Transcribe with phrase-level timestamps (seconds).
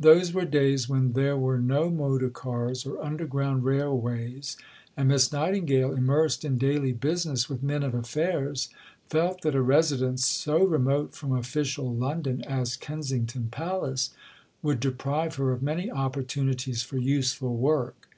[0.00, 4.56] Those were days when there were no motor cars or underground railways;
[4.96, 8.70] and Miss Nightingale, immersed in daily business with men of affairs,
[9.08, 14.10] felt that a residence so remote from official London as Kensington Palace
[14.62, 18.08] would deprive her of many opportunities for useful work.